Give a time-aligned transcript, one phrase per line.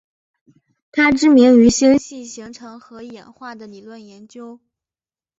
[0.91, 4.59] 她知名于星系形成和演化的理论研究。